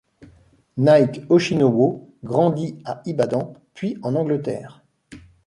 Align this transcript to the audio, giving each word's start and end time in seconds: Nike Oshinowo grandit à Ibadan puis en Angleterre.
Nike 0.77 1.21
Oshinowo 1.29 2.09
grandit 2.23 2.81
à 2.85 3.03
Ibadan 3.05 3.53
puis 3.75 3.99
en 4.01 4.15
Angleterre. 4.15 4.81